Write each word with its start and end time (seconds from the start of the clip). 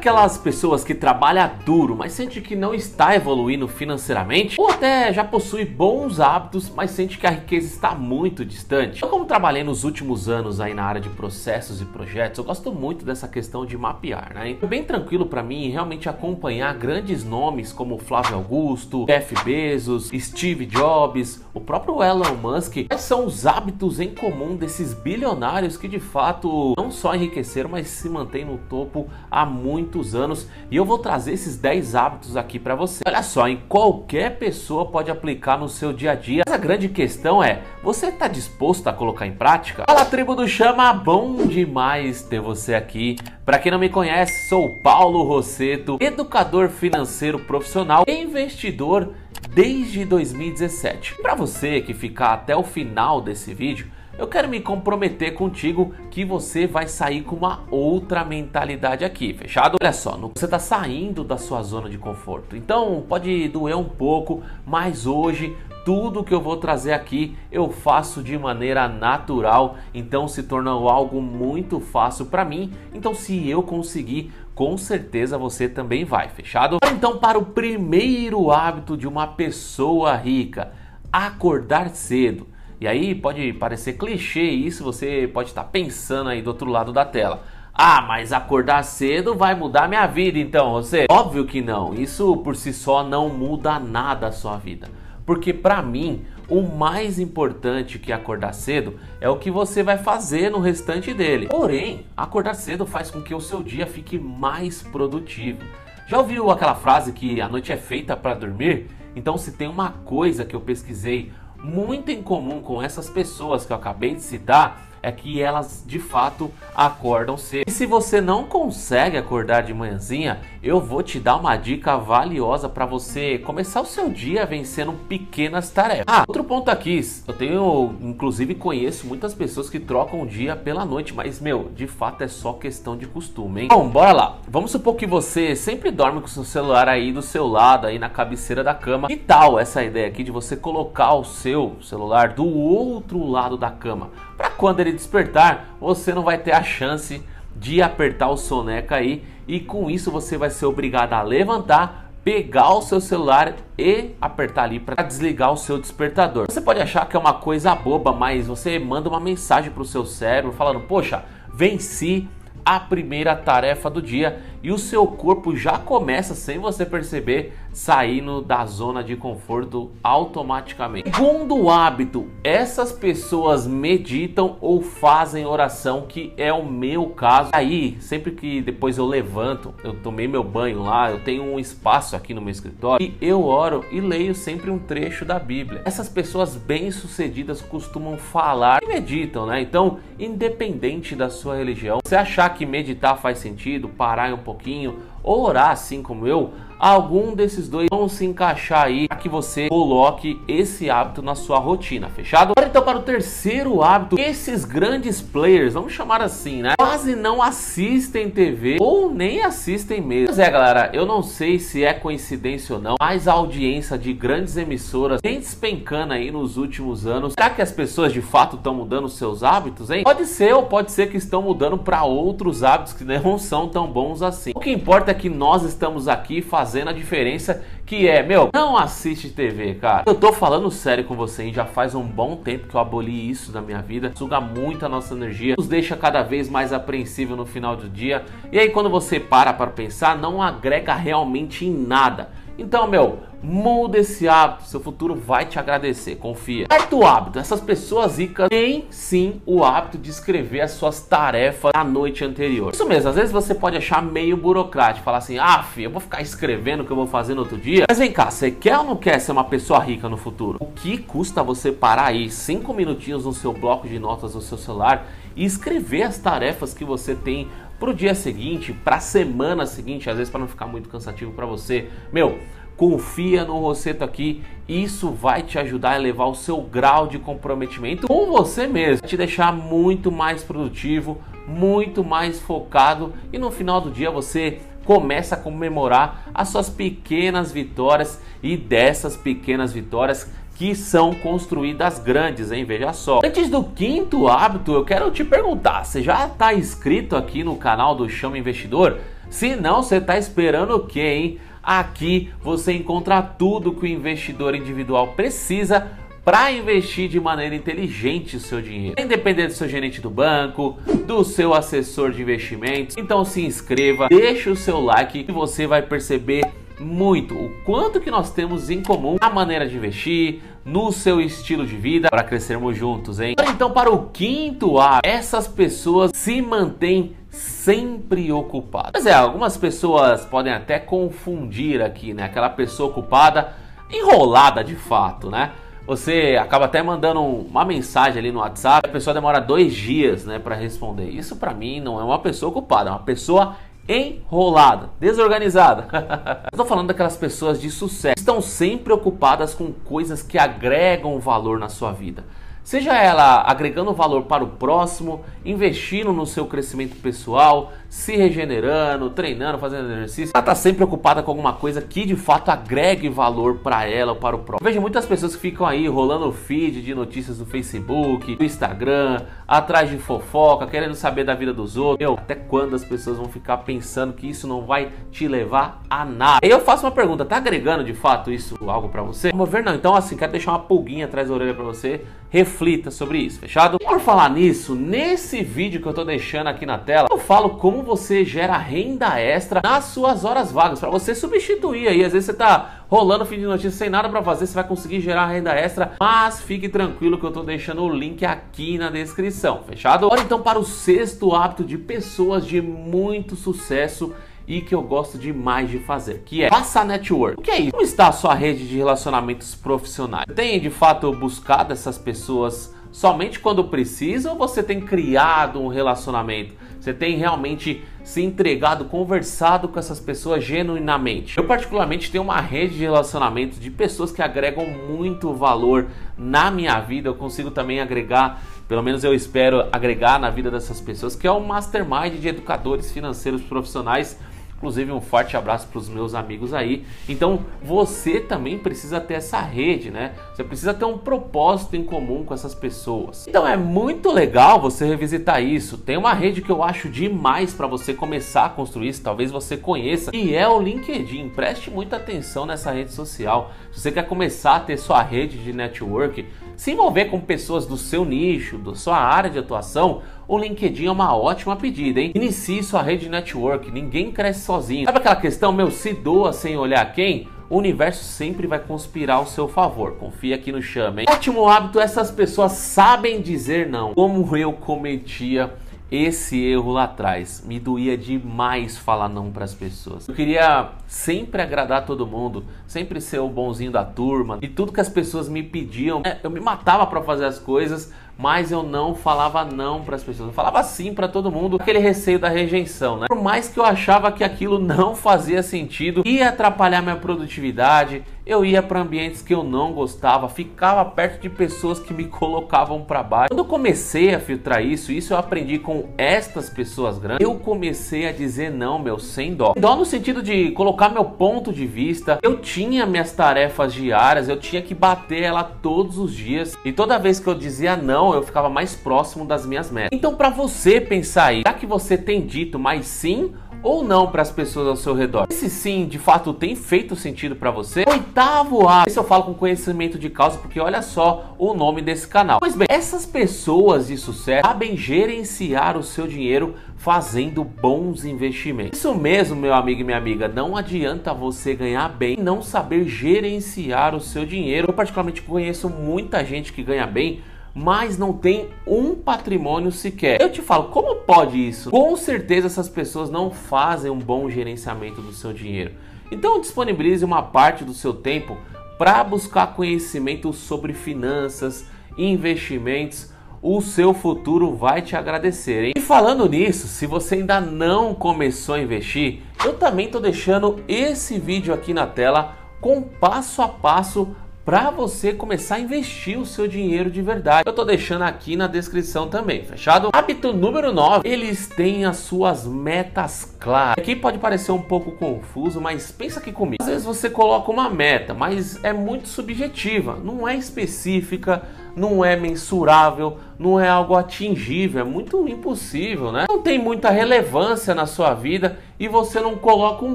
daquelas 0.00 0.38
pessoas 0.38 0.82
que 0.82 0.94
trabalha 0.94 1.52
duro, 1.66 1.94
mas 1.94 2.12
sente 2.12 2.40
que 2.40 2.56
não 2.56 2.72
está 2.72 3.14
evoluindo 3.14 3.68
financeiramente? 3.68 4.58
Ou 4.58 4.70
até 4.70 5.12
já 5.12 5.22
possui 5.22 5.66
bons 5.66 6.18
hábitos, 6.18 6.72
mas 6.74 6.92
sente 6.92 7.18
que 7.18 7.26
a 7.26 7.30
riqueza 7.30 7.66
está 7.66 7.94
muito 7.94 8.42
distante? 8.42 9.02
Eu 9.02 9.10
como 9.10 9.26
trabalhei 9.26 9.62
nos 9.62 9.84
últimos 9.84 10.26
anos 10.26 10.58
aí 10.58 10.72
na 10.72 10.84
área 10.84 11.02
de 11.02 11.10
processos 11.10 11.82
e 11.82 11.84
projetos, 11.84 12.38
eu 12.38 12.44
gosto 12.44 12.72
muito 12.72 13.04
dessa 13.04 13.28
questão 13.28 13.66
de 13.66 13.76
mapear, 13.76 14.32
né? 14.32 14.56
É 14.62 14.66
bem 14.66 14.82
tranquilo 14.82 15.26
para 15.26 15.42
mim 15.42 15.68
realmente 15.68 16.08
acompanhar 16.08 16.72
grandes 16.78 17.22
nomes 17.22 17.70
como 17.70 17.98
Flávio 17.98 18.36
Augusto, 18.36 19.04
Jeff 19.04 19.34
Bezos, 19.44 20.10
Steve 20.18 20.64
Jobs, 20.64 21.44
o 21.52 21.60
próprio 21.60 22.02
Elon 22.02 22.36
Musk. 22.40 22.86
Quais 22.86 23.02
são 23.02 23.26
os 23.26 23.46
hábitos 23.46 24.00
em 24.00 24.14
comum 24.14 24.56
desses 24.56 24.94
bilionários 24.94 25.76
que 25.76 25.86
de 25.86 26.00
fato 26.00 26.72
não 26.78 26.90
só 26.90 27.14
enriqueceram, 27.14 27.68
mas 27.68 27.88
se 27.88 28.08
mantêm 28.08 28.46
no 28.46 28.56
topo 28.56 29.06
há 29.30 29.44
muitos 29.90 30.14
anos? 30.14 30.46
E 30.70 30.76
eu 30.76 30.84
vou 30.84 30.98
trazer 30.98 31.32
esses 31.32 31.56
10 31.56 31.94
hábitos 31.96 32.36
aqui 32.36 32.58
para 32.58 32.76
você. 32.76 33.02
Olha 33.06 33.22
só, 33.22 33.48
em 33.48 33.56
qualquer 33.68 34.38
pessoa 34.38 34.86
pode 34.86 35.10
aplicar 35.10 35.58
no 35.58 35.68
seu 35.68 35.92
dia 35.92 36.12
a 36.12 36.14
dia. 36.14 36.42
Mas 36.46 36.54
a 36.54 36.58
grande 36.58 36.88
questão 36.88 37.42
é, 37.42 37.62
você 37.82 38.06
está 38.06 38.28
disposto 38.28 38.86
a 38.86 38.92
colocar 38.92 39.26
em 39.26 39.32
prática? 39.32 39.84
Fala 39.88 40.04
tribo 40.04 40.36
do 40.36 40.46
Chama, 40.46 40.92
bom 40.92 41.46
demais 41.46 42.22
ter 42.22 42.40
você 42.40 42.74
aqui. 42.74 43.16
Para 43.44 43.58
quem 43.58 43.72
não 43.72 43.78
me 43.78 43.88
conhece, 43.88 44.48
sou 44.48 44.68
Paulo 44.80 45.24
Rosseto, 45.24 45.98
educador 46.00 46.68
financeiro 46.68 47.40
profissional 47.40 48.04
e 48.06 48.22
investidor 48.22 49.12
desde 49.52 50.04
2017. 50.04 51.16
Para 51.20 51.34
você 51.34 51.80
que 51.80 51.92
ficar 51.92 52.34
até 52.34 52.54
o 52.54 52.62
final 52.62 53.20
desse 53.20 53.52
vídeo, 53.52 53.90
eu 54.20 54.28
quero 54.28 54.50
me 54.50 54.60
comprometer 54.60 55.32
contigo 55.32 55.94
que 56.10 56.26
você 56.26 56.66
vai 56.66 56.86
sair 56.86 57.22
com 57.22 57.34
uma 57.34 57.60
outra 57.70 58.22
mentalidade 58.22 59.02
aqui, 59.02 59.32
fechado? 59.32 59.78
Olha 59.80 59.94
só, 59.94 60.10
você 60.36 60.44
está 60.44 60.58
saindo 60.58 61.24
da 61.24 61.38
sua 61.38 61.62
zona 61.62 61.88
de 61.88 61.96
conforto, 61.96 62.54
então 62.54 63.02
pode 63.08 63.48
doer 63.48 63.74
um 63.74 63.84
pouco, 63.84 64.42
mas 64.66 65.06
hoje 65.06 65.56
tudo 65.86 66.22
que 66.22 66.34
eu 66.34 66.40
vou 66.42 66.58
trazer 66.58 66.92
aqui 66.92 67.34
eu 67.50 67.70
faço 67.70 68.22
de 68.22 68.36
maneira 68.36 68.86
natural, 68.86 69.78
então 69.94 70.28
se 70.28 70.42
torna 70.42 70.72
algo 70.72 71.22
muito 71.22 71.80
fácil 71.80 72.26
para 72.26 72.44
mim. 72.44 72.74
Então, 72.92 73.14
se 73.14 73.48
eu 73.48 73.62
conseguir, 73.62 74.30
com 74.54 74.76
certeza 74.76 75.38
você 75.38 75.66
também 75.66 76.04
vai, 76.04 76.28
fechado? 76.28 76.76
Então, 76.92 77.16
para 77.16 77.38
o 77.38 77.46
primeiro 77.46 78.50
hábito 78.50 78.98
de 78.98 79.08
uma 79.08 79.28
pessoa 79.28 80.14
rica, 80.14 80.72
acordar 81.10 81.88
cedo. 81.88 82.50
E 82.80 82.88
aí 82.88 83.14
pode 83.14 83.52
parecer 83.52 83.92
clichê 83.92 84.42
isso, 84.42 84.82
você 84.82 85.28
pode 85.30 85.50
estar 85.50 85.64
pensando 85.64 86.30
aí 86.30 86.40
do 86.40 86.48
outro 86.48 86.70
lado 86.70 86.94
da 86.94 87.04
tela. 87.04 87.42
Ah, 87.74 88.00
mas 88.00 88.32
acordar 88.32 88.82
cedo 88.84 89.34
vai 89.34 89.54
mudar 89.54 89.86
minha 89.86 90.06
vida 90.06 90.38
então, 90.38 90.72
você? 90.72 91.04
Óbvio 91.10 91.44
que 91.44 91.60
não. 91.60 91.92
Isso 91.92 92.38
por 92.38 92.56
si 92.56 92.72
só 92.72 93.04
não 93.04 93.28
muda 93.28 93.78
nada 93.78 94.28
a 94.28 94.32
sua 94.32 94.56
vida. 94.56 94.88
Porque 95.26 95.52
para 95.52 95.82
mim, 95.82 96.24
o 96.48 96.62
mais 96.62 97.18
importante 97.18 97.98
que 97.98 98.12
acordar 98.12 98.54
cedo 98.54 98.98
é 99.20 99.28
o 99.28 99.36
que 99.36 99.50
você 99.50 99.82
vai 99.82 99.98
fazer 99.98 100.50
no 100.50 100.58
restante 100.58 101.12
dele. 101.12 101.48
Porém, 101.48 102.06
acordar 102.16 102.54
cedo 102.54 102.86
faz 102.86 103.10
com 103.10 103.20
que 103.20 103.34
o 103.34 103.40
seu 103.40 103.62
dia 103.62 103.86
fique 103.86 104.18
mais 104.18 104.82
produtivo. 104.82 105.60
Já 106.06 106.18
ouviu 106.18 106.50
aquela 106.50 106.74
frase 106.74 107.12
que 107.12 107.42
a 107.42 107.48
noite 107.48 107.72
é 107.72 107.76
feita 107.76 108.16
para 108.16 108.34
dormir? 108.34 108.88
Então, 109.14 109.36
se 109.36 109.52
tem 109.52 109.68
uma 109.68 109.90
coisa 109.90 110.44
que 110.44 110.56
eu 110.56 110.60
pesquisei 110.60 111.30
muito 111.62 112.10
em 112.10 112.22
comum 112.22 112.60
com 112.60 112.82
essas 112.82 113.08
pessoas 113.08 113.64
que 113.64 113.72
eu 113.72 113.76
acabei 113.76 114.14
de 114.14 114.22
citar, 114.22 114.88
é 115.02 115.10
que 115.10 115.40
elas 115.40 115.82
de 115.86 115.98
fato 115.98 116.50
acordam 116.74 117.36
cedo. 117.36 117.64
E 117.66 117.70
se 117.70 117.86
você 117.86 118.20
não 118.20 118.44
consegue 118.44 119.16
acordar 119.16 119.62
de 119.62 119.72
manhãzinha, 119.72 120.40
eu 120.62 120.78
vou 120.78 121.02
te 121.02 121.18
dar 121.18 121.36
uma 121.36 121.56
dica 121.56 121.96
valiosa 121.96 122.68
para 122.68 122.84
você 122.84 123.38
começar 123.38 123.80
o 123.80 123.86
seu 123.86 124.10
dia 124.10 124.44
vencendo 124.44 124.92
pequenas 124.92 125.70
tarefas. 125.70 126.04
Ah, 126.06 126.24
outro 126.28 126.44
ponto 126.44 126.70
aqui, 126.70 127.00
eu 127.26 127.32
tenho, 127.32 127.94
inclusive 128.02 128.54
conheço 128.54 129.06
muitas 129.06 129.32
pessoas 129.32 129.70
que 129.70 129.80
trocam 129.80 130.20
o 130.20 130.26
dia 130.26 130.54
pela 130.54 130.84
noite, 130.84 131.14
mas 131.14 131.40
meu, 131.40 131.70
de 131.74 131.86
fato 131.86 132.22
é 132.22 132.28
só 132.28 132.52
questão 132.52 132.94
de 132.94 133.06
costume, 133.06 133.62
hein? 133.62 133.68
Bom, 133.68 133.88
bora 133.88 134.12
lá. 134.12 134.38
Vamos 134.46 134.70
supor 134.70 134.96
que 134.96 135.06
você 135.06 135.56
sempre 135.56 135.90
dorme 135.90 136.20
com 136.20 136.28
seu 136.28 136.44
celular 136.44 136.88
aí 136.88 137.10
do 137.10 137.22
seu 137.22 137.46
lado, 137.46 137.86
aí 137.86 137.98
na 137.98 138.10
cabeceira 138.10 138.62
da 138.62 138.74
cama. 138.74 139.08
Que 139.08 139.16
tal 139.16 139.58
essa 139.58 139.82
ideia 139.82 140.08
aqui 140.08 140.22
de 140.22 140.30
você 140.30 140.56
colocar 140.56 141.14
o 141.14 141.24
seu 141.24 141.76
celular 141.80 142.34
do 142.34 142.46
outro 142.46 143.26
lado 143.26 143.56
da 143.56 143.70
cama? 143.70 144.10
Para 144.36 144.50
quando 144.50 144.80
ele 144.80 144.92
despertar, 144.92 145.76
você 145.80 146.12
não 146.12 146.22
vai 146.22 146.36
ter 146.36 146.52
a 146.52 146.62
chance 146.62 147.22
de 147.54 147.82
apertar 147.82 148.28
o 148.28 148.36
soneca 148.36 148.96
aí 148.96 149.24
e 149.46 149.60
com 149.60 149.90
isso 149.90 150.10
você 150.10 150.36
vai 150.36 150.50
ser 150.50 150.66
obrigado 150.66 151.12
a 151.12 151.22
levantar, 151.22 152.12
pegar 152.22 152.74
o 152.74 152.82
seu 152.82 153.00
celular 153.00 153.54
e 153.76 154.10
apertar 154.20 154.64
ali 154.64 154.78
para 154.78 155.02
desligar 155.02 155.52
o 155.52 155.56
seu 155.56 155.78
despertador. 155.78 156.46
Você 156.48 156.60
pode 156.60 156.80
achar 156.80 157.08
que 157.08 157.16
é 157.16 157.18
uma 157.18 157.34
coisa 157.34 157.74
boba, 157.74 158.12
mas 158.12 158.46
você 158.46 158.78
manda 158.78 159.08
uma 159.08 159.20
mensagem 159.20 159.70
para 159.70 159.82
o 159.82 159.86
seu 159.86 160.04
cérebro 160.04 160.52
falando: 160.52 160.80
"Poxa, 160.80 161.24
venci 161.52 162.28
a 162.64 162.78
primeira 162.78 163.34
tarefa 163.34 163.90
do 163.90 164.00
dia 164.02 164.40
e 164.62 164.70
o 164.70 164.78
seu 164.78 165.06
corpo 165.06 165.56
já 165.56 165.78
começa, 165.78 166.34
sem 166.34 166.58
você 166.58 166.84
perceber, 166.84 167.54
saindo 167.72 168.42
da 168.42 168.64
zona 168.66 169.02
de 169.02 169.16
conforto 169.16 169.90
automaticamente. 170.02 171.10
Segundo 171.10 171.70
hábito, 171.70 172.26
essas 172.42 172.92
pessoas 172.92 173.66
meditam 173.66 174.56
ou 174.60 174.82
fazem 174.82 175.46
oração, 175.46 176.06
que 176.08 176.32
é 176.36 176.52
o 176.52 176.64
meu 176.64 177.06
caso. 177.10 177.50
Aí, 177.52 177.96
sempre 178.00 178.32
que 178.32 178.60
depois 178.60 178.98
eu 178.98 179.06
levanto, 179.06 179.72
eu 179.84 179.94
tomei 179.94 180.26
meu 180.26 180.42
banho 180.42 180.82
lá, 180.82 181.10
eu 181.10 181.20
tenho 181.20 181.42
um 181.42 181.58
espaço 181.58 182.16
aqui 182.16 182.34
no 182.34 182.40
meu 182.40 182.50
escritório 182.50 183.04
e 183.04 183.14
eu 183.20 183.44
oro 183.44 183.84
e 183.90 184.00
leio 184.00 184.34
sempre 184.34 184.70
um 184.70 184.78
trecho 184.78 185.24
da 185.24 185.38
Bíblia. 185.38 185.82
Essas 185.84 186.08
pessoas 186.08 186.56
bem-sucedidas 186.56 187.62
costumam 187.62 188.18
falar 188.18 188.82
e 188.82 188.86
meditam, 188.86 189.46
né? 189.46 189.60
Então, 189.60 189.98
independente 190.18 191.14
da 191.14 191.30
sua 191.30 191.56
religião, 191.56 192.00
você 192.04 192.16
achar 192.16 192.48
que 192.50 192.66
meditar 192.66 193.16
faz 193.16 193.38
sentido, 193.38 193.88
parar 193.88 194.32
um 194.34 194.38
pouquinho 194.50 195.00
ou 195.22 195.42
orar 195.44 195.70
assim 195.70 196.02
como 196.02 196.26
eu, 196.26 196.52
algum 196.80 197.34
desses 197.34 197.68
dois 197.68 197.88
vão 197.90 198.08
se 198.08 198.24
encaixar 198.24 198.86
aí 198.86 199.06
para 199.06 199.18
que 199.18 199.28
você 199.28 199.68
coloque 199.68 200.40
esse 200.48 200.88
hábito 200.88 201.20
na 201.20 201.34
sua 201.34 201.58
rotina, 201.58 202.08
fechado? 202.08 202.52
Agora 202.52 202.68
então 202.68 202.82
para 202.82 202.98
o 202.98 203.02
terceiro 203.02 203.82
hábito, 203.82 204.18
esses 204.18 204.64
grandes 204.64 205.20
players, 205.20 205.74
vamos 205.74 205.92
chamar 205.92 206.22
assim, 206.22 206.62
né? 206.62 206.72
Quase 206.78 207.14
não 207.14 207.42
assistem 207.42 208.30
TV 208.30 208.78
ou 208.80 209.12
nem 209.12 209.42
assistem 209.42 210.00
mesmo. 210.00 210.28
Pois 210.28 210.38
é, 210.38 210.50
galera, 210.50 210.90
eu 210.94 211.04
não 211.04 211.22
sei 211.22 211.58
se 211.58 211.84
é 211.84 211.92
coincidência 211.92 212.76
ou 212.76 212.80
não, 212.80 212.94
mas 212.98 213.28
a 213.28 213.32
audiência 213.32 213.98
de 213.98 214.14
grandes 214.14 214.56
emissoras 214.56 215.20
vem 215.22 215.38
despencando 215.38 216.14
aí 216.14 216.30
nos 216.30 216.56
últimos 216.56 217.06
anos. 217.06 217.34
Será 217.34 217.50
que 217.50 217.60
as 217.60 217.70
pessoas 217.70 218.12
de 218.12 218.22
fato 218.22 218.56
estão 218.56 218.72
mudando 218.72 219.08
seus 219.08 219.42
hábitos, 219.42 219.90
hein? 219.90 220.02
Pode 220.02 220.24
ser 220.24 220.54
ou 220.54 220.62
pode 220.62 220.92
ser 220.92 221.10
que 221.10 221.18
estão 221.18 221.42
mudando 221.42 221.76
para 221.76 222.04
outros 222.04 222.62
hábitos 222.62 222.94
que 222.94 223.04
não 223.04 223.38
são 223.38 223.68
tão 223.68 223.86
bons 223.86 224.22
assim. 224.22 224.52
O 224.54 224.60
que 224.60 224.70
importa 224.70 225.10
é 225.10 225.14
que 225.14 225.28
nós 225.28 225.62
estamos 225.62 226.08
aqui 226.08 226.40
fazendo 226.40 226.69
a 226.78 226.92
diferença 226.92 227.62
que 227.84 228.06
é, 228.06 228.22
meu, 228.22 228.50
não 228.54 228.76
assiste 228.76 229.30
TV, 229.30 229.74
cara. 229.74 230.04
Eu 230.06 230.14
tô 230.14 230.32
falando 230.32 230.70
sério 230.70 231.04
com 231.04 231.16
você? 231.16 231.52
Já 231.52 231.64
faz 231.64 231.94
um 231.94 232.02
bom 232.02 232.36
tempo 232.36 232.68
que 232.68 232.74
eu 232.74 232.80
aboli 232.80 233.28
isso 233.28 233.50
na 233.50 233.60
minha 233.60 233.82
vida. 233.82 234.12
Suga 234.14 234.40
muito 234.40 234.86
a 234.86 234.88
nossa 234.88 235.14
energia, 235.14 235.54
nos 235.58 235.66
deixa 235.66 235.96
cada 235.96 236.22
vez 236.22 236.48
mais 236.48 236.72
apreensível 236.72 237.36
no 237.36 237.44
final 237.44 237.76
do 237.76 237.88
dia. 237.88 238.24
E 238.52 238.58
aí 238.58 238.70
quando 238.70 238.88
você 238.88 239.18
para 239.18 239.52
para 239.52 239.70
pensar, 239.70 240.16
não 240.16 240.40
agrega 240.40 240.94
realmente 240.94 241.64
em 241.64 241.74
nada. 241.74 242.30
Então, 242.60 242.86
meu, 242.86 243.20
muda 243.42 243.98
esse 243.98 244.28
hábito, 244.28 244.64
seu 244.64 244.80
futuro 244.80 245.14
vai 245.14 245.46
te 245.46 245.58
agradecer, 245.58 246.16
confia. 246.16 246.66
Quarto 246.68 247.06
hábito, 247.06 247.38
essas 247.38 247.58
pessoas 247.58 248.18
ricas 248.18 248.50
têm 248.50 248.84
sim 248.90 249.40
o 249.46 249.64
hábito 249.64 249.96
de 249.96 250.10
escrever 250.10 250.60
as 250.60 250.72
suas 250.72 251.00
tarefas 251.00 251.72
na 251.74 251.82
noite 251.82 252.22
anterior. 252.22 252.74
Isso 252.74 252.86
mesmo, 252.86 253.08
às 253.08 253.16
vezes 253.16 253.32
você 253.32 253.54
pode 253.54 253.78
achar 253.78 254.02
meio 254.02 254.36
burocrático, 254.36 255.02
falar 255.02 255.18
assim, 255.18 255.38
ah, 255.38 255.62
filho, 255.62 255.86
eu 255.86 255.90
vou 255.90 256.02
ficar 256.02 256.20
escrevendo 256.20 256.82
o 256.82 256.84
que 256.84 256.90
eu 256.90 256.96
vou 256.96 257.06
fazer 257.06 257.32
no 257.32 257.40
outro 257.40 257.56
dia. 257.56 257.86
Mas 257.88 257.98
vem 257.98 258.12
cá, 258.12 258.30
você 258.30 258.50
quer 258.50 258.76
ou 258.76 258.84
não 258.84 258.96
quer 258.96 259.18
ser 259.20 259.32
uma 259.32 259.44
pessoa 259.44 259.78
rica 259.78 260.06
no 260.06 260.18
futuro? 260.18 260.58
O 260.60 260.66
que 260.66 260.98
custa 260.98 261.42
você 261.42 261.72
parar 261.72 262.08
aí 262.08 262.30
cinco 262.30 262.74
minutinhos 262.74 263.24
no 263.24 263.32
seu 263.32 263.54
bloco 263.54 263.88
de 263.88 263.98
notas 263.98 264.34
do 264.34 264.42
seu 264.42 264.58
celular 264.58 265.06
e 265.34 265.46
escrever 265.46 266.02
as 266.02 266.18
tarefas 266.18 266.74
que 266.74 266.84
você 266.84 267.14
tem 267.14 267.48
para 267.80 267.90
o 267.90 267.94
dia 267.94 268.14
seguinte, 268.14 268.74
para 268.74 268.96
a 268.96 269.00
semana 269.00 269.64
seguinte, 269.64 270.10
às 270.10 270.18
vezes 270.18 270.30
para 270.30 270.40
não 270.40 270.46
ficar 270.46 270.66
muito 270.66 270.90
cansativo 270.90 271.32
para 271.32 271.46
você. 271.46 271.88
Meu, 272.12 272.38
confia 272.76 273.42
no 273.42 273.58
Rosseto 273.58 274.04
aqui, 274.04 274.42
isso 274.68 275.10
vai 275.10 275.42
te 275.42 275.58
ajudar 275.58 275.92
a 275.92 275.96
elevar 275.96 276.28
o 276.28 276.34
seu 276.34 276.60
grau 276.60 277.08
de 277.08 277.18
comprometimento 277.18 278.06
com 278.06 278.26
você 278.26 278.66
mesmo, 278.66 279.06
te 279.06 279.16
deixar 279.16 279.50
muito 279.50 280.12
mais 280.12 280.44
produtivo, 280.44 281.18
muito 281.48 282.04
mais 282.04 282.38
focado. 282.38 283.14
E 283.32 283.38
no 283.38 283.50
final 283.50 283.80
do 283.80 283.90
dia 283.90 284.10
você 284.10 284.60
começa 284.84 285.34
a 285.34 285.38
comemorar 285.38 286.28
as 286.34 286.48
suas 286.48 286.68
pequenas 286.68 287.50
vitórias. 287.50 288.20
E 288.42 288.56
dessas 288.56 289.16
pequenas 289.16 289.72
vitórias 289.72 290.30
que 290.60 290.74
são 290.74 291.14
construídas 291.14 291.98
grandes, 291.98 292.52
hein? 292.52 292.66
Veja 292.66 292.92
só. 292.92 293.20
Antes 293.24 293.48
do 293.48 293.64
quinto 293.64 294.28
hábito, 294.28 294.74
eu 294.74 294.84
quero 294.84 295.10
te 295.10 295.24
perguntar: 295.24 295.86
você 295.86 296.02
já 296.02 296.26
está 296.26 296.52
inscrito 296.52 297.16
aqui 297.16 297.42
no 297.42 297.56
canal 297.56 297.94
do 297.94 298.06
Chama 298.10 298.36
Investidor? 298.36 298.98
Se 299.30 299.56
não, 299.56 299.82
você 299.82 299.96
está 299.96 300.18
esperando 300.18 300.76
o 300.76 300.86
quê, 300.86 301.00
hein? 301.00 301.38
Aqui 301.62 302.30
você 302.42 302.74
encontra 302.74 303.22
tudo 303.22 303.72
que 303.72 303.84
o 303.84 303.86
investidor 303.86 304.54
individual 304.54 305.14
precisa 305.14 305.92
para 306.22 306.52
investir 306.52 307.08
de 307.08 307.18
maneira 307.18 307.54
inteligente 307.54 308.36
o 308.36 308.40
seu 308.40 308.60
dinheiro. 308.60 309.00
Independente 309.00 309.48
do 309.48 309.54
seu 309.54 309.68
gerente 309.68 309.98
do 309.98 310.10
banco, 310.10 310.78
do 311.06 311.24
seu 311.24 311.54
assessor 311.54 312.10
de 312.10 312.20
investimentos. 312.20 312.98
Então 312.98 313.24
se 313.24 313.40
inscreva, 313.40 314.08
deixe 314.10 314.50
o 314.50 314.56
seu 314.56 314.78
like 314.78 315.24
e 315.26 315.32
você 315.32 315.66
vai 315.66 315.80
perceber 315.80 316.44
muito 316.80 317.34
o 317.34 317.50
quanto 317.64 318.00
que 318.00 318.10
nós 318.10 318.32
temos 318.32 318.70
em 318.70 318.82
comum 318.82 319.16
na 319.20 319.28
maneira 319.28 319.68
de 319.68 319.76
investir, 319.76 320.40
no 320.64 320.90
seu 320.90 321.20
estilo 321.20 321.66
de 321.66 321.76
vida, 321.76 322.08
para 322.10 322.24
crescermos 322.24 322.76
juntos, 322.76 323.20
hein? 323.20 323.36
Então, 323.48 323.70
para 323.70 323.90
o 323.90 324.08
quinto 324.08 324.80
A, 324.80 325.00
essas 325.02 325.46
pessoas 325.46 326.10
se 326.14 326.40
mantêm 326.40 327.14
sempre 327.28 328.32
ocupadas. 328.32 328.90
Pois 328.92 329.06
é, 329.06 329.12
algumas 329.12 329.56
pessoas 329.56 330.24
podem 330.24 330.52
até 330.52 330.78
confundir 330.78 331.82
aqui, 331.82 332.14
né? 332.14 332.24
Aquela 332.24 332.48
pessoa 332.48 332.90
ocupada, 332.90 333.52
enrolada 333.92 334.64
de 334.64 334.74
fato, 334.74 335.30
né? 335.30 335.52
Você 335.86 336.38
acaba 336.40 336.66
até 336.66 336.82
mandando 336.82 337.20
uma 337.20 337.64
mensagem 337.64 338.18
ali 338.18 338.30
no 338.30 338.40
WhatsApp, 338.40 338.88
a 338.88 338.92
pessoa 338.92 339.12
demora 339.12 339.40
dois 339.40 339.74
dias, 339.74 340.24
né, 340.24 340.38
para 340.38 340.54
responder. 340.54 341.08
Isso 341.10 341.34
para 341.34 341.52
mim 341.52 341.80
não 341.80 341.98
é 341.98 342.04
uma 342.04 342.18
pessoa 342.20 342.50
ocupada, 342.50 342.90
é 342.90 342.92
uma 342.92 343.00
pessoa 343.00 343.56
enrolada, 343.90 344.90
desorganizada. 345.00 345.88
Estou 346.52 346.64
falando 346.64 346.86
daquelas 346.88 347.16
pessoas 347.16 347.60
de 347.60 347.70
sucesso, 347.70 348.14
que 348.14 348.20
estão 348.20 348.40
sempre 348.40 348.92
ocupadas 348.92 349.52
com 349.52 349.72
coisas 349.72 350.22
que 350.22 350.38
agregam 350.38 351.18
valor 351.18 351.58
na 351.58 351.68
sua 351.68 351.90
vida. 351.90 352.24
Seja 352.70 352.94
ela 352.94 353.42
agregando 353.48 353.92
valor 353.92 354.26
para 354.26 354.44
o 354.44 354.46
próximo, 354.46 355.24
investindo 355.44 356.12
no 356.12 356.24
seu 356.24 356.46
crescimento 356.46 356.94
pessoal, 357.02 357.72
se 357.88 358.16
regenerando, 358.16 359.10
treinando, 359.10 359.58
fazendo 359.58 359.90
exercício. 359.90 360.30
Ela 360.32 360.40
está 360.40 360.54
sempre 360.54 360.84
ocupada 360.84 361.20
com 361.20 361.32
alguma 361.32 361.52
coisa 361.52 361.82
que 361.82 362.06
de 362.06 362.14
fato 362.14 362.48
agregue 362.48 363.08
valor 363.08 363.56
para 363.56 363.88
ela 363.88 364.12
ou 364.12 364.18
para 364.18 364.36
o 364.36 364.38
próximo. 364.38 364.64
Vejo 364.64 364.80
muitas 364.80 365.04
pessoas 365.04 365.34
que 365.34 365.40
ficam 365.40 365.66
aí 365.66 365.88
rolando 365.88 366.28
o 366.28 366.32
feed 366.32 366.80
de 366.80 366.94
notícias 366.94 367.38
do 367.38 367.44
Facebook, 367.44 368.36
do 368.36 368.44
Instagram, 368.44 369.22
atrás 369.48 369.90
de 369.90 369.98
fofoca, 369.98 370.64
querendo 370.68 370.94
saber 370.94 371.24
da 371.24 371.34
vida 371.34 371.52
dos 371.52 371.76
outros. 371.76 371.98
Meu, 371.98 372.16
até 372.16 372.36
quando 372.36 372.76
as 372.76 372.84
pessoas 372.84 373.16
vão 373.16 373.28
ficar 373.28 373.56
pensando 373.56 374.12
que 374.12 374.30
isso 374.30 374.46
não 374.46 374.64
vai 374.64 374.92
te 375.10 375.26
levar 375.26 375.82
a 375.90 376.04
nada? 376.04 376.38
Aí 376.40 376.50
eu 376.50 376.60
faço 376.60 376.86
uma 376.86 376.92
pergunta, 376.92 377.24
tá 377.24 377.38
agregando 377.38 377.82
de 377.82 377.94
fato 377.94 378.30
isso 378.30 378.56
algo 378.70 378.88
para 378.88 379.02
você? 379.02 379.32
Vamos 379.32 379.50
ver 379.50 379.64
não. 379.64 379.74
Então 379.74 379.92
assim, 379.92 380.16
quero 380.16 380.30
deixar 380.30 380.52
uma 380.52 380.60
pulguinha 380.60 381.06
atrás 381.06 381.26
da 381.26 381.34
orelha 381.34 381.52
para 381.52 381.64
você 381.64 382.06
reflita 382.30 382.90
sobre 382.90 383.18
isso, 383.18 383.40
fechado? 383.40 383.78
Por 383.78 384.00
falar 384.00 384.30
nisso, 384.30 384.74
nesse 384.74 385.42
vídeo 385.42 385.82
que 385.82 385.86
eu 385.86 385.92
tô 385.92 386.04
deixando 386.04 386.46
aqui 386.46 386.64
na 386.64 386.78
tela, 386.78 387.08
eu 387.10 387.18
falo 387.18 387.50
como 387.50 387.82
você 387.82 388.24
gera 388.24 388.56
renda 388.56 389.20
extra 389.20 389.60
nas 389.62 389.86
suas 389.86 390.24
horas 390.24 390.52
vagas, 390.52 390.78
para 390.78 390.88
você 390.88 391.14
substituir 391.14 391.88
aí, 391.88 392.04
às 392.04 392.12
vezes 392.12 392.26
você 392.26 392.34
tá 392.34 392.84
rolando 392.88 393.26
fim 393.26 393.38
de 393.38 393.46
notícia 393.46 393.70
sem 393.70 393.90
nada 393.90 394.08
para 394.08 394.22
fazer, 394.22 394.46
você 394.46 394.54
vai 394.54 394.64
conseguir 394.64 395.00
gerar 395.00 395.26
renda 395.26 395.52
extra, 395.52 395.92
mas 396.00 396.40
fique 396.40 396.68
tranquilo 396.68 397.18
que 397.18 397.24
eu 397.24 397.32
tô 397.32 397.42
deixando 397.42 397.82
o 397.82 397.92
link 397.92 398.24
aqui 398.24 398.78
na 398.78 398.90
descrição, 398.90 399.62
fechado? 399.66 400.06
Agora 400.06 400.20
então 400.20 400.40
para 400.40 400.58
o 400.58 400.64
sexto 400.64 401.34
hábito 401.34 401.64
de 401.64 401.76
pessoas 401.76 402.46
de 402.46 402.60
muito 402.60 403.34
sucesso 403.34 404.14
e 404.50 404.60
que 404.60 404.74
eu 404.74 404.82
gosto 404.82 405.16
demais 405.16 405.70
de 405.70 405.78
fazer, 405.78 406.22
que 406.26 406.42
é 406.42 406.48
passar 406.48 406.84
network. 406.84 407.38
O 407.38 407.42
que 407.42 407.52
é 407.52 407.60
isso? 407.60 407.70
Como 407.70 407.84
está 407.84 408.08
a 408.08 408.12
sua 408.12 408.34
rede 408.34 408.66
de 408.66 408.76
relacionamentos 408.76 409.54
profissionais? 409.54 410.26
Tem 410.34 410.58
de 410.58 410.70
fato 410.70 411.12
buscado 411.12 411.72
essas 411.72 411.96
pessoas 411.96 412.74
somente 412.90 413.38
quando 413.38 413.62
precisa 413.62 414.32
ou 414.32 414.36
você 414.36 414.60
tem 414.60 414.80
criado 414.80 415.60
um 415.60 415.68
relacionamento? 415.68 416.52
Você 416.80 416.92
tem 416.92 417.16
realmente 417.16 417.84
se 418.02 418.22
entregado, 418.22 418.86
conversado 418.86 419.68
com 419.68 419.78
essas 419.78 420.00
pessoas 420.00 420.42
genuinamente? 420.42 421.38
Eu 421.38 421.44
particularmente 421.44 422.10
tenho 422.10 422.24
uma 422.24 422.40
rede 422.40 422.74
de 422.74 422.80
relacionamentos 422.80 423.60
de 423.60 423.70
pessoas 423.70 424.10
que 424.10 424.20
agregam 424.20 424.66
muito 424.66 425.32
valor 425.32 425.86
na 426.18 426.50
minha 426.50 426.80
vida. 426.80 427.08
Eu 427.08 427.14
consigo 427.14 427.52
também 427.52 427.80
agregar, 427.80 428.42
pelo 428.66 428.82
menos 428.82 429.04
eu 429.04 429.14
espero 429.14 429.68
agregar 429.70 430.18
na 430.18 430.28
vida 430.28 430.50
dessas 430.50 430.80
pessoas, 430.80 431.14
que 431.14 431.24
é 431.24 431.30
o 431.30 431.38
Mastermind 431.38 432.14
de 432.14 432.26
Educadores 432.26 432.90
Financeiros 432.90 433.42
Profissionais 433.42 434.18
Inclusive, 434.60 434.92
um 434.92 435.00
forte 435.00 435.38
abraço 435.38 435.66
para 435.68 435.78
os 435.78 435.88
meus 435.88 436.14
amigos 436.14 436.52
aí. 436.52 436.84
Então, 437.08 437.40
você 437.62 438.20
também 438.20 438.58
precisa 438.58 439.00
ter 439.00 439.14
essa 439.14 439.40
rede, 439.40 439.90
né? 439.90 440.12
Você 440.34 440.44
precisa 440.44 440.74
ter 440.74 440.84
um 440.84 440.98
propósito 440.98 441.76
em 441.76 441.82
comum 441.82 442.24
com 442.24 442.34
essas 442.34 442.54
pessoas. 442.54 443.26
Então, 443.26 443.48
é 443.48 443.56
muito 443.56 444.12
legal 444.12 444.60
você 444.60 444.84
revisitar 444.84 445.42
isso. 445.42 445.78
Tem 445.78 445.96
uma 445.96 446.12
rede 446.12 446.42
que 446.42 446.52
eu 446.52 446.62
acho 446.62 446.90
demais 446.90 447.54
para 447.54 447.66
você 447.66 447.94
começar 447.94 448.44
a 448.44 448.48
construir 448.50 448.88
isso, 448.88 449.02
talvez 449.02 449.30
você 449.30 449.56
conheça, 449.56 450.14
e 450.14 450.34
é 450.34 450.46
o 450.46 450.60
LinkedIn. 450.60 451.30
Preste 451.30 451.70
muita 451.70 451.96
atenção 451.96 452.44
nessa 452.44 452.70
rede 452.70 452.92
social. 452.92 453.52
Se 453.72 453.80
você 453.80 453.90
quer 453.90 454.06
começar 454.06 454.56
a 454.56 454.60
ter 454.60 454.76
sua 454.76 455.00
rede 455.02 455.38
de 455.38 455.54
network, 455.54 456.26
se 456.54 456.72
envolver 456.72 457.06
com 457.06 457.18
pessoas 457.18 457.64
do 457.64 457.78
seu 457.78 458.04
nicho, 458.04 458.58
da 458.58 458.74
sua 458.74 458.98
área 458.98 459.30
de 459.30 459.38
atuação, 459.38 460.02
o 460.30 460.38
LinkedIn 460.38 460.86
é 460.86 460.90
uma 460.92 461.12
ótima 461.16 461.56
pedida, 461.56 462.00
hein? 462.00 462.12
Inicie 462.14 462.62
sua 462.62 462.80
rede 462.82 463.08
network, 463.08 463.68
ninguém 463.68 464.12
cresce 464.12 464.44
sozinho. 464.44 464.84
Sabe 464.84 464.98
aquela 464.98 465.16
questão, 465.16 465.52
meu, 465.52 465.72
se 465.72 465.92
doa 465.92 466.32
sem 466.32 466.56
olhar 466.56 466.92
quem? 466.92 467.26
o 467.48 467.58
universo 467.58 468.04
sempre 468.04 468.46
vai 468.46 468.60
conspirar 468.60 469.16
ao 469.16 469.26
seu 469.26 469.48
favor. 469.48 469.96
Confia 469.96 470.36
aqui 470.36 470.52
no 470.52 470.62
chame, 470.62 471.02
hein? 471.02 471.08
Ótimo 471.10 471.48
hábito, 471.48 471.80
essas 471.80 472.08
pessoas 472.08 472.52
sabem 472.52 473.20
dizer 473.20 473.68
não. 473.68 473.92
Como 473.92 474.36
eu 474.36 474.52
cometia 474.52 475.52
esse 475.90 476.40
erro 476.40 476.70
lá 476.70 476.84
atrás. 476.84 477.42
Me 477.44 477.58
doía 477.58 477.98
demais 477.98 478.78
falar 478.78 479.08
não 479.08 479.30
para 479.30 479.44
as 479.44 479.54
pessoas. 479.54 480.08
Eu 480.08 480.14
queria 480.14 480.70
sempre 480.86 481.42
agradar 481.42 481.84
todo 481.84 482.06
mundo, 482.06 482.44
sempre 482.66 483.00
ser 483.00 483.18
o 483.18 483.28
bonzinho 483.28 483.72
da 483.72 483.84
turma 483.84 484.38
e 484.40 484.48
tudo 484.48 484.72
que 484.72 484.80
as 484.80 484.88
pessoas 484.88 485.28
me 485.28 485.42
pediam, 485.42 486.02
é, 486.04 486.18
eu 486.22 486.30
me 486.30 486.40
matava 486.40 486.86
para 486.86 487.02
fazer 487.02 487.24
as 487.24 487.38
coisas, 487.38 487.92
mas 488.20 488.52
eu 488.52 488.62
não 488.62 488.94
falava 488.94 489.46
não 489.46 489.80
para 489.80 489.96
as 489.96 490.04
pessoas. 490.04 490.28
Eu 490.28 490.34
falava 490.34 490.62
sim 490.62 490.92
para 490.92 491.08
todo 491.08 491.32
mundo, 491.32 491.56
aquele 491.58 491.78
receio 491.78 492.18
da 492.18 492.28
rejeição, 492.28 492.98
né? 492.98 493.06
Por 493.08 493.22
mais 493.22 493.48
que 493.48 493.58
eu 493.58 493.64
achava 493.64 494.12
que 494.12 494.22
aquilo 494.22 494.58
não 494.58 494.94
fazia 494.94 495.42
sentido, 495.42 496.02
ia 496.04 496.28
atrapalhar 496.28 496.82
minha 496.82 496.96
produtividade, 496.96 498.02
eu 498.26 498.44
ia 498.44 498.62
para 498.62 498.80
ambientes 498.80 499.22
que 499.22 499.34
eu 499.34 499.42
não 499.42 499.72
gostava, 499.72 500.28
ficava 500.28 500.84
perto 500.84 501.22
de 501.22 501.28
pessoas 501.30 501.80
que 501.80 501.94
me 501.94 502.04
colocavam 502.08 502.82
para 502.82 503.02
baixo. 503.02 503.30
Quando 503.30 503.38
eu 503.38 503.44
comecei 503.44 504.14
a 504.14 504.20
filtrar 504.20 504.64
isso, 504.64 504.92
isso 504.92 505.14
eu 505.14 505.18
aprendi 505.18 505.58
com 505.58 505.88
estas 505.96 506.50
pessoas 506.50 506.98
grandes, 506.98 507.26
eu 507.26 507.34
comecei 507.36 508.06
a 508.06 508.12
dizer 508.12 508.50
não, 508.50 508.78
meu, 508.78 508.98
sem 508.98 509.34
dó. 509.34 509.54
Dó 509.56 509.74
no 509.74 509.84
sentido 509.84 510.22
de 510.22 510.50
colocar 510.50 510.90
meu 510.90 511.04
ponto 511.04 511.52
de 511.52 511.66
vista. 511.66 512.18
Eu 512.22 512.38
tinha 512.38 512.86
minhas 512.86 513.12
tarefas 513.12 513.72
diárias, 513.72 514.28
eu 514.28 514.38
tinha 514.38 514.62
que 514.62 514.74
bater 514.74 515.22
ela 515.22 515.42
todos 515.42 515.98
os 515.98 516.14
dias. 516.14 516.56
E 516.64 516.72
toda 516.72 516.98
vez 516.98 517.18
que 517.18 517.26
eu 517.26 517.34
dizia 517.34 517.76
não, 517.76 518.09
eu 518.14 518.22
ficava 518.22 518.48
mais 518.48 518.74
próximo 518.74 519.24
das 519.24 519.46
minhas 519.46 519.70
metas. 519.70 519.90
Então, 519.92 520.14
para 520.14 520.30
você 520.30 520.80
pensar 520.80 521.26
aí, 521.26 521.42
já 521.46 521.52
que 521.52 521.66
você 521.66 521.96
tem 521.96 522.24
dito 522.26 522.58
mais 522.58 522.86
sim 522.86 523.32
ou 523.62 523.84
não 523.84 524.06
para 524.06 524.22
as 524.22 524.30
pessoas 524.30 524.66
ao 524.66 524.76
seu 524.76 524.94
redor? 524.94 525.26
Esse 525.30 525.50
sim, 525.50 525.86
de 525.86 525.98
fato, 525.98 526.32
tem 526.32 526.54
feito 526.56 526.96
sentido 526.96 527.36
para 527.36 527.50
você? 527.50 527.84
Oitavo 527.86 528.68
A. 528.68 528.84
Esse 528.86 528.98
eu 528.98 529.04
falo 529.04 529.24
com 529.24 529.34
conhecimento 529.34 529.98
de 529.98 530.08
causa, 530.08 530.38
porque 530.38 530.58
olha 530.60 530.82
só 530.82 531.34
o 531.38 531.54
nome 531.54 531.82
desse 531.82 532.08
canal. 532.08 532.40
Pois 532.40 532.56
bem, 532.56 532.66
essas 532.70 533.04
pessoas 533.04 533.88
de 533.88 533.96
sucesso 533.96 534.46
sabem 534.46 534.76
gerenciar 534.76 535.76
o 535.76 535.82
seu 535.82 536.06
dinheiro 536.06 536.54
fazendo 536.76 537.44
bons 537.44 538.04
investimentos. 538.04 538.78
Isso 538.78 538.94
mesmo, 538.94 539.36
meu 539.36 539.52
amigo 539.52 539.82
e 539.82 539.84
minha 539.84 539.98
amiga, 539.98 540.26
não 540.26 540.56
adianta 540.56 541.12
você 541.12 541.54
ganhar 541.54 541.88
bem 541.90 542.14
e 542.18 542.22
não 542.22 542.40
saber 542.40 542.86
gerenciar 542.86 543.94
o 543.94 544.00
seu 544.00 544.24
dinheiro. 544.24 544.68
Eu 544.70 544.72
particularmente 544.72 545.20
conheço 545.20 545.68
muita 545.68 546.24
gente 546.24 546.52
que 546.52 546.62
ganha 546.62 546.86
bem 546.86 547.20
mas 547.54 547.98
não 547.98 548.12
tem 548.12 548.50
um 548.66 548.94
patrimônio 548.94 549.72
sequer. 549.72 550.20
Eu 550.20 550.30
te 550.30 550.40
falo, 550.42 550.64
como 550.64 550.96
pode 550.96 551.36
isso? 551.36 551.70
Com 551.70 551.96
certeza 551.96 552.46
essas 552.46 552.68
pessoas 552.68 553.10
não 553.10 553.30
fazem 553.30 553.90
um 553.90 553.98
bom 553.98 554.28
gerenciamento 554.30 555.00
do 555.00 555.12
seu 555.12 555.32
dinheiro. 555.32 555.72
Então 556.10 556.40
disponibilize 556.40 557.04
uma 557.04 557.22
parte 557.22 557.64
do 557.64 557.72
seu 557.72 557.92
tempo 557.92 558.36
para 558.78 559.04
buscar 559.04 559.54
conhecimento 559.54 560.32
sobre 560.32 560.72
finanças, 560.72 561.66
investimentos. 561.96 563.10
O 563.42 563.60
seu 563.62 563.94
futuro 563.94 564.54
vai 564.54 564.82
te 564.82 564.94
agradecer, 564.96 565.64
hein? 565.64 565.72
E 565.76 565.80
falando 565.80 566.28
nisso, 566.28 566.66
se 566.66 566.86
você 566.86 567.14
ainda 567.14 567.40
não 567.40 567.94
começou 567.94 568.54
a 568.54 568.60
investir, 568.60 569.22
eu 569.44 569.54
também 569.54 569.86
estou 569.86 570.00
deixando 570.00 570.62
esse 570.68 571.18
vídeo 571.18 571.54
aqui 571.54 571.72
na 571.72 571.86
tela 571.86 572.36
com 572.60 572.82
passo 572.82 573.40
a 573.40 573.48
passo 573.48 574.14
para 574.44 574.70
você 574.70 575.12
começar 575.12 575.56
a 575.56 575.60
investir 575.60 576.18
o 576.18 576.24
seu 576.24 576.48
dinheiro 576.48 576.90
de 576.90 577.02
verdade. 577.02 577.42
Eu 577.46 577.52
tô 577.52 577.64
deixando 577.64 578.02
aqui 578.02 578.36
na 578.36 578.46
descrição 578.46 579.08
também, 579.08 579.44
fechado? 579.44 579.90
Hábito 579.92 580.32
número 580.32 580.72
9, 580.72 581.06
eles 581.08 581.46
têm 581.46 581.84
as 581.84 581.98
suas 581.98 582.46
metas 582.46 583.36
claras. 583.38 583.76
Aqui 583.78 583.94
pode 583.94 584.18
parecer 584.18 584.52
um 584.52 584.62
pouco 584.62 584.92
confuso, 584.92 585.60
mas 585.60 585.92
pensa 585.92 586.20
aqui 586.20 586.32
comigo. 586.32 586.62
Às 586.62 586.68
vezes 586.68 586.84
você 586.84 587.10
coloca 587.10 587.50
uma 587.50 587.68
meta, 587.68 588.14
mas 588.14 588.62
é 588.64 588.72
muito 588.72 589.08
subjetiva, 589.08 589.98
não 590.02 590.26
é 590.26 590.34
específica, 590.36 591.42
não 591.76 592.04
é 592.04 592.16
mensurável, 592.16 593.18
não 593.38 593.60
é 593.60 593.68
algo 593.68 593.94
atingível, 593.94 594.80
é 594.80 594.84
muito 594.84 595.28
impossível, 595.28 596.10
né? 596.10 596.24
Não 596.28 596.40
tem 596.40 596.58
muita 596.58 596.90
relevância 596.90 597.74
na 597.74 597.86
sua 597.86 598.14
vida 598.14 598.58
e 598.78 598.88
você 598.88 599.20
não 599.20 599.36
coloca 599.36 599.84
um 599.84 599.94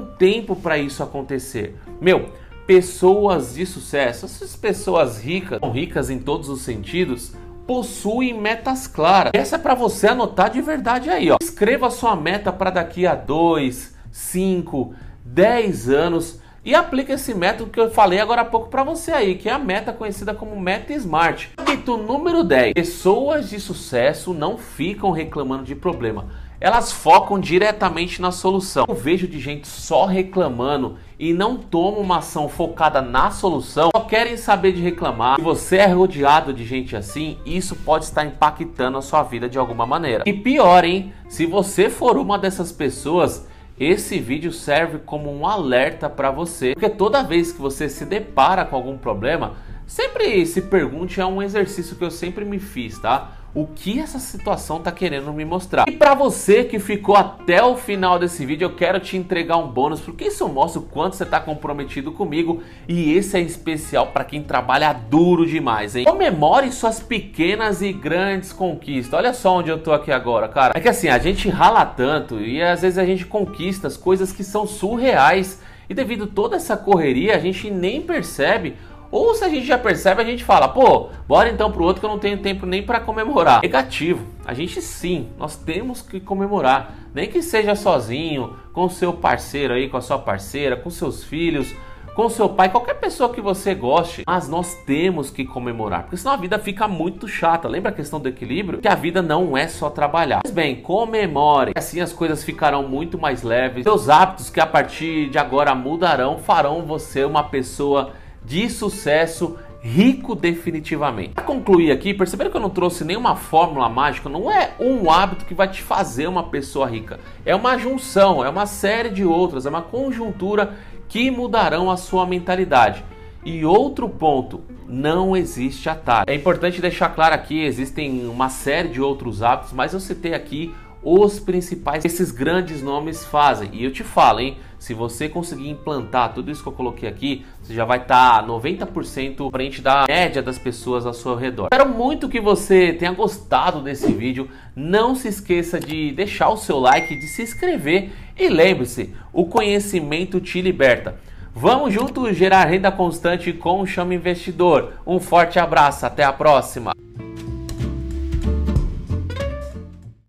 tempo 0.00 0.54
para 0.54 0.78
isso 0.78 1.02
acontecer. 1.02 1.76
Meu, 2.00 2.30
pessoas 2.66 3.54
de 3.54 3.64
sucesso, 3.64 4.26
essas 4.26 4.56
pessoas 4.56 5.20
ricas, 5.20 5.60
ricas 5.72 6.10
em 6.10 6.18
todos 6.18 6.48
os 6.48 6.62
sentidos, 6.62 7.32
possuem 7.66 8.38
metas 8.38 8.86
claras. 8.86 9.30
Essa 9.34 9.56
é 9.56 9.58
para 9.58 9.74
você 9.74 10.08
anotar 10.08 10.50
de 10.50 10.60
verdade 10.60 11.08
aí, 11.08 11.30
ó. 11.30 11.36
Escreva 11.40 11.90
sua 11.90 12.16
meta 12.16 12.52
para 12.52 12.70
daqui 12.70 13.06
a 13.06 13.14
2, 13.14 13.94
5, 14.10 14.94
10 15.24 15.88
anos 15.88 16.40
e 16.64 16.74
aplique 16.74 17.12
esse 17.12 17.32
método 17.32 17.70
que 17.70 17.78
eu 17.78 17.90
falei 17.90 18.18
agora 18.18 18.42
há 18.42 18.44
pouco 18.44 18.68
para 18.68 18.82
você 18.82 19.12
aí, 19.12 19.36
que 19.36 19.48
é 19.48 19.52
a 19.52 19.58
meta 19.58 19.92
conhecida 19.92 20.34
como 20.34 20.60
meta 20.60 20.92
SMART. 20.92 21.50
Hábito 21.56 21.96
número 21.96 22.42
10. 22.42 22.72
Pessoas 22.74 23.48
de 23.48 23.60
sucesso 23.60 24.34
não 24.34 24.58
ficam 24.58 25.12
reclamando 25.12 25.62
de 25.62 25.76
problema 25.76 26.45
elas 26.60 26.92
focam 26.92 27.38
diretamente 27.38 28.20
na 28.20 28.30
solução. 28.30 28.86
Eu 28.88 28.94
vejo 28.94 29.26
de 29.26 29.38
gente 29.38 29.68
só 29.68 30.06
reclamando 30.06 30.96
e 31.18 31.32
não 31.32 31.56
toma 31.56 31.98
uma 31.98 32.18
ação 32.18 32.48
focada 32.48 33.00
na 33.00 33.30
solução, 33.30 33.90
só 33.94 34.02
querem 34.02 34.36
saber 34.36 34.72
de 34.72 34.82
reclamar. 34.82 35.36
Se 35.36 35.42
você 35.42 35.76
é 35.76 35.86
rodeado 35.86 36.52
de 36.52 36.64
gente 36.64 36.96
assim, 36.96 37.38
isso 37.44 37.74
pode 37.76 38.04
estar 38.04 38.24
impactando 38.24 38.98
a 38.98 39.02
sua 39.02 39.22
vida 39.22 39.48
de 39.48 39.58
alguma 39.58 39.86
maneira. 39.86 40.24
E 40.26 40.32
pior, 40.32 40.84
hein? 40.84 41.12
Se 41.28 41.46
você 41.46 41.88
for 41.88 42.16
uma 42.16 42.38
dessas 42.38 42.70
pessoas, 42.72 43.46
esse 43.78 44.18
vídeo 44.18 44.52
serve 44.52 44.98
como 44.98 45.30
um 45.30 45.46
alerta 45.46 46.08
para 46.08 46.30
você, 46.30 46.72
porque 46.72 46.88
toda 46.88 47.22
vez 47.22 47.52
que 47.52 47.60
você 47.60 47.88
se 47.88 48.04
depara 48.06 48.64
com 48.64 48.76
algum 48.76 48.96
problema, 48.96 49.54
sempre 49.86 50.44
se 50.46 50.62
pergunte, 50.62 51.20
é 51.20 51.26
um 51.26 51.42
exercício 51.42 51.96
que 51.96 52.04
eu 52.04 52.10
sempre 52.10 52.44
me 52.44 52.58
fiz, 52.58 52.98
tá? 52.98 53.35
O 53.54 53.66
que 53.66 53.98
essa 53.98 54.18
situação 54.18 54.76
está 54.76 54.92
querendo 54.92 55.32
me 55.32 55.44
mostrar. 55.44 55.88
E 55.88 55.92
para 55.92 56.14
você 56.14 56.64
que 56.64 56.78
ficou 56.78 57.16
até 57.16 57.62
o 57.62 57.76
final 57.76 58.18
desse 58.18 58.44
vídeo, 58.44 58.66
eu 58.66 58.74
quero 58.74 59.00
te 59.00 59.16
entregar 59.16 59.56
um 59.56 59.68
bônus, 59.68 60.00
porque 60.00 60.26
isso 60.26 60.46
mostra 60.48 60.80
o 60.80 60.84
quanto 60.84 61.16
você 61.16 61.22
está 61.22 61.40
comprometido 61.40 62.12
comigo 62.12 62.62
e 62.86 63.12
esse 63.14 63.36
é 63.36 63.40
especial 63.40 64.08
para 64.08 64.24
quem 64.24 64.42
trabalha 64.42 64.92
duro 64.92 65.46
demais, 65.46 65.96
hein? 65.96 66.04
Comemore 66.04 66.70
suas 66.70 67.00
pequenas 67.00 67.80
e 67.80 67.92
grandes 67.92 68.52
conquistas. 68.52 69.18
Olha 69.18 69.32
só 69.32 69.56
onde 69.56 69.70
eu 69.70 69.78
tô 69.78 69.92
aqui 69.92 70.12
agora, 70.12 70.48
cara. 70.48 70.74
É 70.76 70.80
que 70.80 70.88
assim, 70.88 71.08
a 71.08 71.18
gente 71.18 71.48
rala 71.48 71.84
tanto 71.86 72.40
e 72.40 72.62
às 72.62 72.82
vezes 72.82 72.98
a 72.98 73.06
gente 73.06 73.24
conquista 73.24 73.86
as 73.86 73.96
coisas 73.96 74.32
que 74.32 74.44
são 74.44 74.66
surreais 74.66 75.60
e 75.88 75.94
devido 75.94 76.26
toda 76.26 76.56
essa 76.56 76.76
correria, 76.76 77.36
a 77.36 77.38
gente 77.38 77.70
nem 77.70 78.02
percebe 78.02 78.74
ou 79.10 79.34
se 79.34 79.44
a 79.44 79.48
gente 79.48 79.66
já 79.66 79.78
percebe, 79.78 80.22
a 80.22 80.24
gente 80.24 80.44
fala, 80.44 80.68
pô, 80.68 81.10
bora 81.26 81.48
então 81.48 81.70
pro 81.70 81.84
outro 81.84 82.00
que 82.00 82.06
eu 82.06 82.10
não 82.10 82.18
tenho 82.18 82.38
tempo 82.38 82.66
nem 82.66 82.82
para 82.82 83.00
comemorar. 83.00 83.62
Negativo. 83.62 84.24
A 84.44 84.54
gente 84.54 84.80
sim, 84.80 85.28
nós 85.38 85.56
temos 85.56 86.02
que 86.02 86.20
comemorar. 86.20 86.94
Nem 87.14 87.28
que 87.28 87.42
seja 87.42 87.74
sozinho, 87.74 88.56
com 88.72 88.88
seu 88.88 89.12
parceiro 89.12 89.74
aí, 89.74 89.88
com 89.88 89.96
a 89.96 90.02
sua 90.02 90.18
parceira, 90.18 90.76
com 90.76 90.90
seus 90.90 91.24
filhos, 91.24 91.74
com 92.16 92.30
seu 92.30 92.48
pai, 92.48 92.70
qualquer 92.70 92.94
pessoa 92.94 93.28
que 93.28 93.42
você 93.42 93.74
goste, 93.74 94.22
mas 94.26 94.48
nós 94.48 94.74
temos 94.86 95.28
que 95.28 95.44
comemorar, 95.44 96.04
porque 96.04 96.16
senão 96.16 96.32
a 96.32 96.36
vida 96.38 96.58
fica 96.58 96.88
muito 96.88 97.28
chata. 97.28 97.68
Lembra 97.68 97.90
a 97.90 97.94
questão 97.94 98.18
do 98.18 98.26
equilíbrio? 98.26 98.78
Que 98.80 98.88
a 98.88 98.94
vida 98.94 99.20
não 99.20 99.54
é 99.54 99.68
só 99.68 99.90
trabalhar. 99.90 100.40
Mas 100.42 100.50
bem, 100.50 100.76
comemore, 100.76 101.72
assim 101.76 102.00
as 102.00 102.14
coisas 102.14 102.42
ficarão 102.42 102.88
muito 102.88 103.18
mais 103.18 103.42
leves. 103.42 103.82
Seus 103.82 104.08
hábitos 104.08 104.48
que 104.48 104.58
a 104.58 104.66
partir 104.66 105.28
de 105.28 105.36
agora 105.36 105.74
mudarão 105.74 106.38
farão 106.38 106.86
você 106.86 107.22
uma 107.22 107.44
pessoa 107.44 108.12
de 108.46 108.70
sucesso 108.70 109.58
rico 109.82 110.34
definitivamente. 110.34 111.34
Para 111.34 111.44
concluir 111.44 111.90
aqui, 111.90 112.14
perceberam 112.14 112.50
que 112.50 112.56
eu 112.56 112.60
não 112.60 112.70
trouxe 112.70 113.04
nenhuma 113.04 113.36
fórmula 113.36 113.88
mágica, 113.88 114.28
não 114.28 114.50
é 114.50 114.72
um 114.80 115.10
hábito 115.10 115.44
que 115.44 115.54
vai 115.54 115.68
te 115.68 115.82
fazer 115.82 116.26
uma 116.26 116.44
pessoa 116.44 116.88
rica. 116.88 117.20
É 117.44 117.54
uma 117.54 117.76
junção, 117.76 118.44
é 118.44 118.48
uma 118.48 118.66
série 118.66 119.10
de 119.10 119.24
outras, 119.24 119.66
é 119.66 119.68
uma 119.68 119.82
conjuntura 119.82 120.74
que 121.08 121.30
mudarão 121.30 121.90
a 121.90 121.96
sua 121.96 122.26
mentalidade. 122.26 123.04
E 123.44 123.64
outro 123.64 124.08
ponto, 124.08 124.62
não 124.88 125.36
existe 125.36 125.88
atalho. 125.88 126.24
É 126.26 126.34
importante 126.34 126.80
deixar 126.80 127.10
claro 127.10 127.34
aqui, 127.34 127.62
existem 127.62 128.26
uma 128.26 128.48
série 128.48 128.88
de 128.88 129.00
outros 129.00 129.40
hábitos, 129.40 129.72
mas 129.72 129.92
eu 129.92 130.00
citei 130.00 130.34
aqui 130.34 130.74
os 131.08 131.38
principais 131.38 132.04
esses 132.04 132.32
grandes 132.32 132.82
nomes 132.82 133.24
fazem. 133.24 133.70
E 133.72 133.84
eu 133.84 133.92
te 133.92 134.02
falo, 134.02 134.40
hein? 134.40 134.56
Se 134.76 134.92
você 134.92 135.28
conseguir 135.28 135.70
implantar 135.70 136.34
tudo 136.34 136.50
isso 136.50 136.64
que 136.64 136.68
eu 136.68 136.72
coloquei 136.72 137.08
aqui, 137.08 137.46
você 137.62 137.72
já 137.72 137.84
vai 137.84 137.98
estar 137.98 138.42
tá 138.42 138.46
90% 138.46 139.50
frente 139.52 139.80
da 139.80 140.04
média 140.08 140.42
das 140.42 140.58
pessoas 140.58 141.06
ao 141.06 141.14
seu 141.14 141.36
redor. 141.36 141.68
Espero 141.72 141.88
muito 141.88 142.28
que 142.28 142.40
você 142.40 142.92
tenha 142.92 143.12
gostado 143.12 143.80
desse 143.80 144.10
vídeo. 144.10 144.50
Não 144.74 145.14
se 145.14 145.28
esqueça 145.28 145.78
de 145.78 146.10
deixar 146.10 146.48
o 146.48 146.56
seu 146.56 146.80
like, 146.80 147.14
de 147.14 147.28
se 147.28 147.42
inscrever 147.42 148.10
e 148.36 148.48
lembre-se, 148.48 149.14
o 149.32 149.46
conhecimento 149.46 150.40
te 150.40 150.60
liberta. 150.60 151.20
Vamos 151.54 151.94
juntos 151.94 152.36
gerar 152.36 152.64
renda 152.64 152.90
constante 152.90 153.52
com 153.52 153.80
o 153.80 153.86
Chama 153.86 154.12
Investidor. 154.12 154.94
Um 155.06 155.20
forte 155.20 155.58
abraço, 155.58 156.04
até 156.04 156.24
a 156.24 156.32
próxima! 156.32 157.05